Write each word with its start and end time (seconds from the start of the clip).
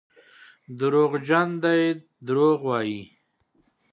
دروغجن 0.79 1.47
دي 1.63 1.81
دروغ 2.27 2.59
وايي. 2.69 3.01